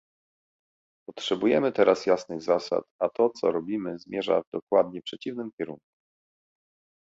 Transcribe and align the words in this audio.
Potrzebujemy 1.07 1.71
teraz 1.71 2.05
jasnych 2.05 2.41
zasad, 2.41 2.83
a 3.01 3.09
to, 3.09 3.29
co 3.29 3.51
robimy, 3.51 3.99
zmierza 3.99 4.41
w 4.41 4.49
dokładnie 4.53 5.01
przeciwnym 5.01 5.51
kierunku 5.57 5.87